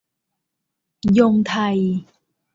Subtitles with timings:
[1.19, 1.77] ยงไทย